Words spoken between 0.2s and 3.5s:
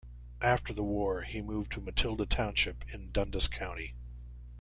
After the war, he moved to Matilda Township in Dundas